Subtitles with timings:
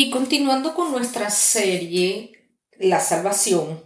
[0.00, 3.82] Y continuando con nuestra serie La Salvación,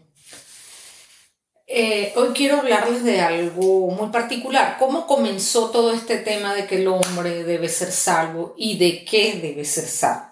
[1.67, 6.83] eh, hoy quiero hablarles de algo muy particular, cómo comenzó todo este tema de que
[6.83, 10.27] el hombre debe ser salvo y de qué debe ser salvo,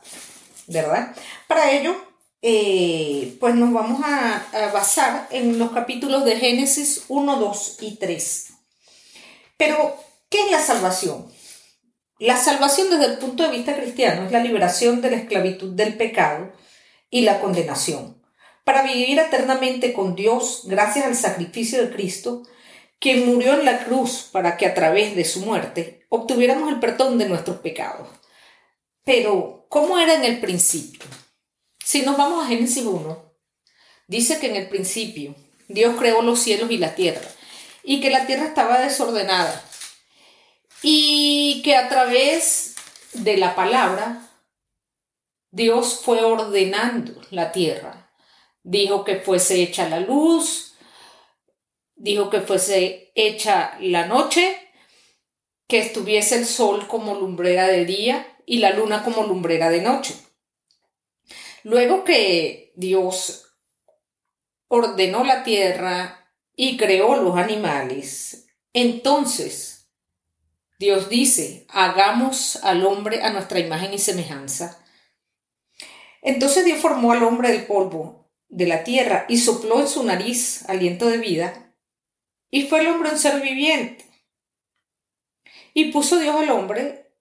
[0.67, 1.17] ¿verdad?
[1.49, 1.97] Para ello,
[2.43, 7.97] eh, pues nos vamos a, a basar en los capítulos de Génesis 1, 2 y
[7.97, 8.49] 3.
[9.57, 9.97] Pero,
[10.29, 11.40] ¿qué es la salvación?
[12.21, 15.97] La salvación desde el punto de vista cristiano es la liberación de la esclavitud del
[15.97, 16.53] pecado
[17.09, 18.23] y la condenación,
[18.63, 22.43] para vivir eternamente con Dios gracias al sacrificio de Cristo,
[22.99, 27.17] quien murió en la cruz para que a través de su muerte obtuviéramos el perdón
[27.17, 28.07] de nuestros pecados.
[29.03, 31.01] Pero, ¿cómo era en el principio?
[31.83, 33.33] Si nos vamos a Génesis 1,
[34.09, 35.35] dice que en el principio
[35.69, 37.27] Dios creó los cielos y la tierra,
[37.83, 39.65] y que la tierra estaba desordenada
[40.83, 42.77] y que a través
[43.13, 44.27] de la palabra
[45.51, 48.13] Dios fue ordenando la tierra.
[48.63, 50.75] Dijo que fuese hecha la luz,
[51.97, 54.57] dijo que fuese hecha la noche,
[55.67, 60.15] que estuviese el sol como lumbrera de día y la luna como lumbrera de noche.
[61.63, 63.57] Luego que Dios
[64.69, 69.80] ordenó la tierra y creó los animales, entonces
[70.81, 74.83] Dios dice, hagamos al hombre a nuestra imagen y semejanza.
[76.23, 80.67] Entonces Dios formó al hombre del polvo de la tierra y sopló en su nariz
[80.71, 81.77] aliento de vida,
[82.51, 84.07] y fue el hombre un ser viviente.
[85.75, 87.13] Y puso Dios al hombre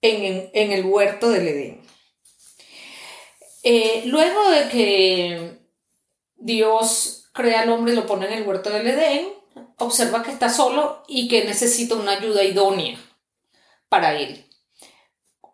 [0.00, 1.82] en, el huerto del Edén.
[3.64, 5.58] Eh, luego de que
[6.36, 9.39] Dios crea al hombre y lo pone en el huerto del Edén,
[9.78, 12.98] observa que está solo y que necesita una ayuda idónea
[13.88, 14.46] para él.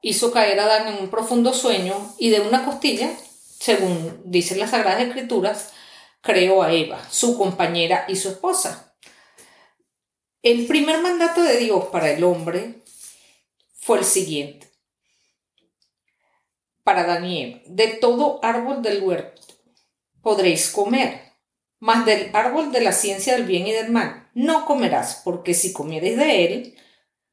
[0.03, 3.11] Hizo caer a Adán en un profundo sueño y de una costilla,
[3.59, 5.73] según dicen las Sagradas Escrituras,
[6.21, 8.94] creó a Eva, su compañera y su esposa.
[10.43, 12.83] El primer mandato de Dios para el hombre
[13.75, 14.71] fue el siguiente.
[16.84, 19.43] Para Eva, de todo árbol del huerto
[20.27, 21.25] podréis comer,
[21.81, 25.72] mas del árbol de la ciencia del bien y del mal no comerás, porque si
[25.72, 26.76] comieres de él,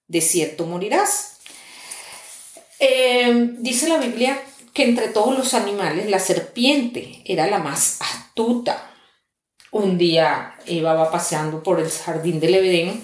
[0.07, 1.39] de cierto morirás.
[2.79, 4.41] Eh, dice la Biblia
[4.73, 8.89] que entre todos los animales la serpiente era la más astuta.
[9.69, 13.03] Un día Eva va paseando por el jardín del Edén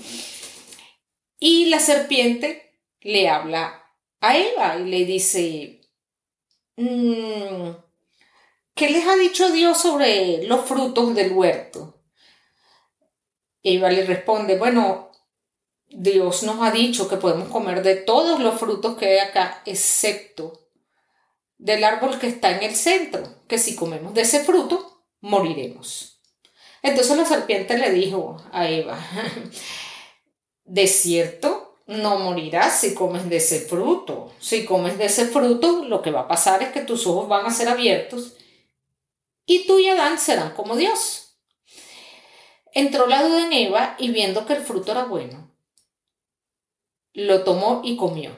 [1.38, 3.84] y la serpiente le habla
[4.22, 5.82] a Eva y le dice,
[6.78, 7.70] mm,
[8.80, 12.02] ¿Qué les ha dicho Dios sobre los frutos del huerto?
[13.62, 15.12] Eva le responde, bueno,
[15.90, 20.70] Dios nos ha dicho que podemos comer de todos los frutos que hay acá, excepto
[21.58, 26.22] del árbol que está en el centro, que si comemos de ese fruto, moriremos.
[26.82, 28.98] Entonces la serpiente le dijo a Eva,
[30.64, 34.32] de cierto, no morirás si comes de ese fruto.
[34.40, 37.46] Si comes de ese fruto, lo que va a pasar es que tus ojos van
[37.46, 38.38] a ser abiertos
[39.50, 41.34] y tú y Adán serán como Dios.
[42.72, 45.52] Entró la duda en Eva y viendo que el fruto era bueno,
[47.14, 48.30] lo tomó y comió.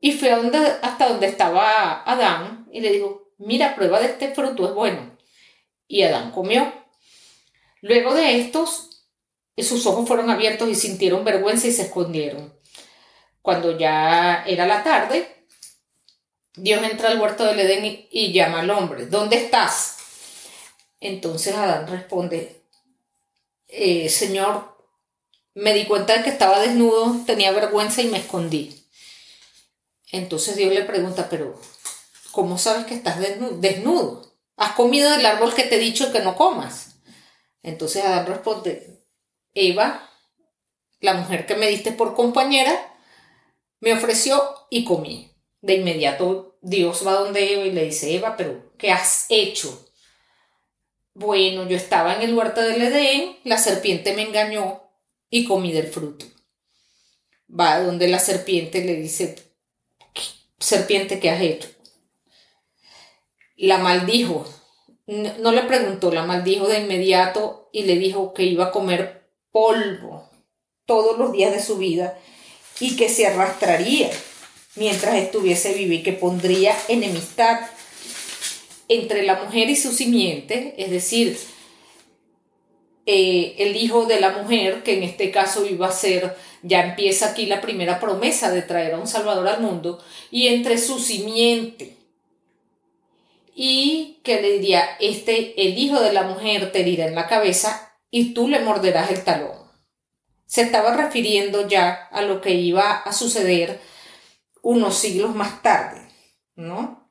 [0.00, 4.74] Y fue hasta donde estaba Adán y le dijo, mira, prueba de este fruto, es
[4.74, 5.16] bueno.
[5.86, 6.72] Y Adán comió.
[7.80, 9.06] Luego de estos,
[9.56, 12.52] sus ojos fueron abiertos y sintieron vergüenza y se escondieron.
[13.42, 15.46] Cuando ya era la tarde,
[16.56, 19.91] Dios entra al huerto del Edén y, y llama al hombre, ¿dónde estás?
[21.02, 22.62] Entonces Adán responde,
[23.66, 24.78] eh, Señor,
[25.52, 28.86] me di cuenta de que estaba desnudo, tenía vergüenza y me escondí.
[30.12, 31.60] Entonces Dios le pregunta, pero
[32.30, 34.32] ¿cómo sabes que estás desnudo?
[34.56, 36.94] ¿Has comido del árbol que te he dicho que no comas?
[37.64, 39.04] Entonces Adán responde,
[39.54, 40.08] Eva,
[41.00, 42.94] la mujer que me diste por compañera,
[43.80, 45.32] me ofreció y comí.
[45.62, 49.88] De inmediato Dios va donde Eva y le dice, Eva, pero ¿qué has hecho?
[51.14, 54.82] Bueno, yo estaba en el huerto del Edén, la serpiente me engañó
[55.28, 56.24] y comí del fruto.
[57.48, 59.36] Va donde la serpiente le dice,
[60.58, 61.68] serpiente, ¿qué has hecho?
[63.56, 64.46] La maldijo.
[65.06, 70.30] No, le preguntó, la maldijo de inmediato y le dijo que iba a comer polvo
[70.86, 72.18] todos los días de su vida
[72.80, 74.10] y que se arrastraría
[74.76, 77.60] mientras estuviese vivo y que pondría enemistad
[78.94, 81.38] entre la mujer y su simiente, es decir,
[83.06, 87.30] eh, el hijo de la mujer, que en este caso iba a ser, ya empieza
[87.30, 91.96] aquí la primera promesa de traer a un Salvador al mundo, y entre su simiente
[93.54, 97.98] y que le diría, este, el hijo de la mujer te herirá en la cabeza
[98.10, 99.52] y tú le morderás el talón.
[100.46, 103.80] Se estaba refiriendo ya a lo que iba a suceder
[104.62, 106.00] unos siglos más tarde,
[106.54, 107.08] ¿no?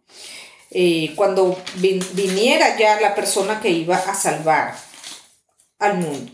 [0.74, 4.74] Eh, cuando viniera ya la persona que iba a salvar
[5.80, 6.32] al mundo.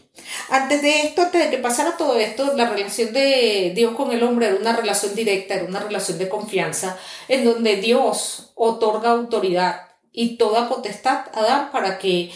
[0.50, 4.22] Antes de esto, antes de que pasara todo esto, la relación de Dios con el
[4.22, 6.98] hombre era una relación directa, era una relación de confianza,
[7.28, 12.32] en donde Dios otorga autoridad y toda potestad a Adán para que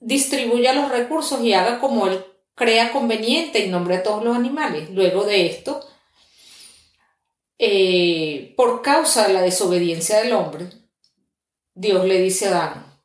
[0.00, 2.24] distribuya los recursos y haga como él
[2.54, 4.88] crea conveniente en nombre de todos los animales.
[4.90, 5.86] Luego de esto,
[7.58, 10.83] eh, por causa de la desobediencia del hombre,
[11.74, 13.00] Dios le dice a Adán,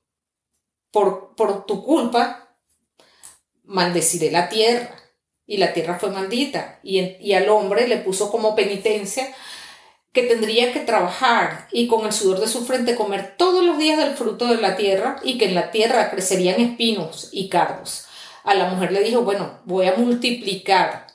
[0.92, 2.56] por, por tu culpa
[3.63, 4.95] maldeciré la tierra.
[5.45, 6.80] Y la tierra fue maldita.
[6.83, 9.33] Y, y al hombre le puso como penitencia
[10.12, 13.98] que tendría que trabajar y con el sudor de su frente comer todos los días
[13.98, 18.06] del fruto de la tierra y que en la tierra crecerían espinos y cardos.
[18.44, 21.07] A la mujer le dijo, bueno, voy a multiplicar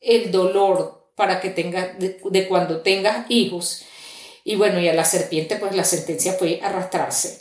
[0.00, 3.84] el dolor para que tengas, de, cuando tengas hijos.
[4.44, 7.38] Y bueno, y a la serpiente pues la sentencia fue arrastrarse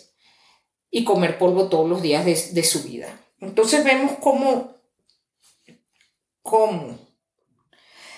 [0.90, 3.20] y comer polvo todos los días de, de su vida.
[3.40, 4.74] Entonces vemos cómo,
[6.42, 6.98] cómo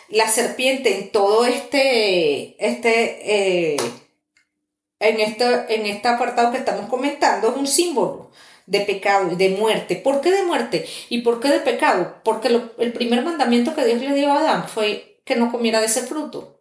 [0.09, 3.77] la serpiente en todo este, este, eh,
[4.99, 5.45] en, este,
[5.75, 8.31] en este apartado que estamos comentando es un símbolo
[8.67, 9.95] de pecado y de muerte.
[9.95, 10.85] ¿Por qué de muerte?
[11.09, 12.21] ¿Y por qué de pecado?
[12.23, 12.47] Porque
[12.77, 16.03] el primer mandamiento que Dios le dio a Adán fue que no comiera de ese
[16.03, 16.54] fruto.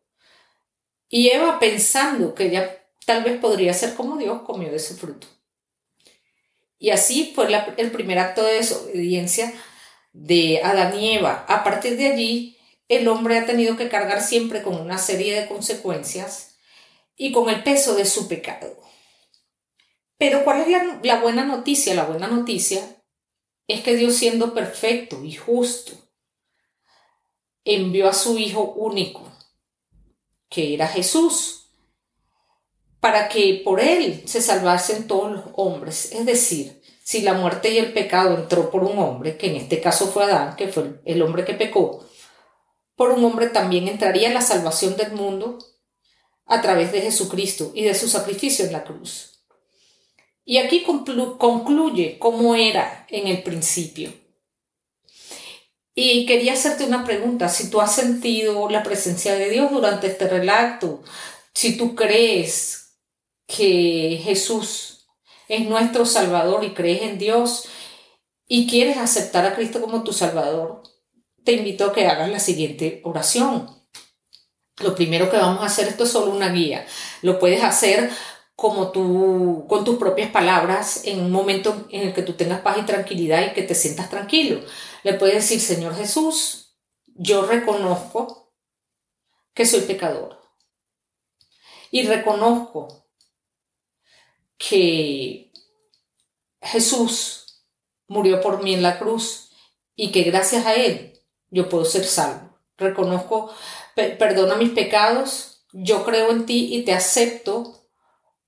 [1.17, 5.29] Y Eva, pensando que ella tal vez podría ser como Dios, comió de ese fruto.
[6.77, 7.47] Y así fue
[7.77, 9.55] el primer acto de desobediencia
[10.13, 11.45] de Adán y Eva.
[11.49, 12.59] A partir de allí,
[12.89, 16.57] el hombre ha tenido que cargar siempre con una serie de consecuencias
[17.15, 18.77] y con el peso de su pecado.
[20.19, 21.95] Pero ¿cuál es la, la buena noticia?
[21.95, 22.83] La buena noticia
[23.69, 25.93] es que Dios siendo perfecto y justo,
[27.63, 29.31] envió a su Hijo único,
[30.55, 31.67] que era Jesús,
[33.01, 36.13] para que por él se salvasen todos los hombres.
[36.13, 39.81] Es decir, si la muerte y el pecado entró por un hombre, que en este
[39.81, 42.07] caso fue Adán, que fue el hombre que pecó,
[42.95, 45.59] por un hombre también entraría la salvación del mundo
[46.47, 49.45] a través de Jesucristo y de su sacrificio en la cruz.
[50.45, 54.24] Y aquí concluye cómo era en el principio.
[55.95, 60.29] Y quería hacerte una pregunta, si tú has sentido la presencia de Dios durante este
[60.29, 61.03] relato,
[61.55, 62.99] si tú crees
[63.47, 65.07] que Jesús
[65.49, 67.69] es nuestro Salvador y crees en Dios
[68.49, 70.83] y quieres aceptar a Cristo como tu Salvador,
[71.45, 73.69] te invito a que hagas la siguiente oración.
[74.83, 76.85] Lo primero que vamos a hacer, esto es solo una guía,
[77.23, 78.11] lo puedes hacer
[78.57, 82.79] como tú, con tus propias palabras, en un momento en el que tú tengas paz
[82.79, 84.61] y tranquilidad y que te sientas tranquilo.
[85.05, 88.53] Le puedes decir, Señor Jesús, yo reconozco
[89.53, 90.41] que soy pecador.
[91.91, 93.07] Y reconozco
[94.57, 95.53] que
[96.61, 97.67] Jesús
[98.09, 99.51] murió por mí en la cruz
[99.95, 101.21] y que gracias a Él
[101.51, 102.59] yo puedo ser salvo.
[102.79, 103.55] Reconozco,
[103.95, 107.85] perdona mis pecados, yo creo en ti y te acepto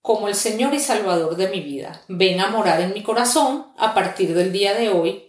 [0.00, 2.03] como el Señor y Salvador de mi vida.
[2.08, 5.25] Ven a morar en mi corazón a partir del día de hoy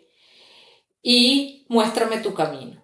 [1.10, 2.84] y muéstrame tu camino.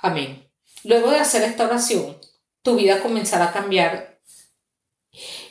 [0.00, 0.50] Amén.
[0.82, 2.18] Luego de hacer esta oración,
[2.62, 4.18] tu vida comenzará a cambiar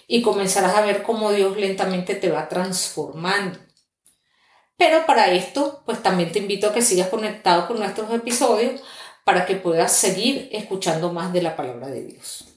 [0.07, 3.59] y comenzarás a ver cómo Dios lentamente te va transformando.
[4.75, 8.81] Pero para esto, pues también te invito a que sigas conectado con nuestros episodios
[9.23, 12.50] para que puedas seguir escuchando más de la palabra de Dios.